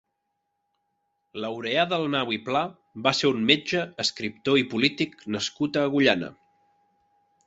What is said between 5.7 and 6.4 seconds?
a Agullana.